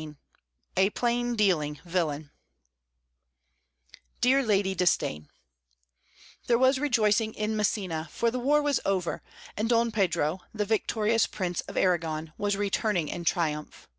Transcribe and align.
Much 0.00 0.16
Ado 0.78 1.36
about 1.36 1.76
Nothing 1.92 2.30
"Dear 4.22 4.42
Lady 4.42 4.74
Disdain" 4.74 5.28
There 6.46 6.56
was 6.56 6.78
rejoicing 6.78 7.34
in 7.34 7.54
Messina, 7.54 8.08
for 8.10 8.30
the 8.30 8.38
war 8.38 8.62
was 8.62 8.80
over, 8.86 9.20
and 9.58 9.68
Don 9.68 9.90
Pedro, 9.92 10.40
the 10.54 10.64
victorious 10.64 11.26
Prince 11.26 11.60
of 11.68 11.76
Arragon, 11.76 12.32
was 12.38 12.56
returning 12.56 13.08
in 13.08 13.26
triumph. 13.26 13.90